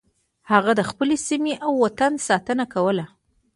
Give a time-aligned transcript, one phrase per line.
[0.51, 3.05] هغه د خپلې سیمې او وطن ساتنه کوله.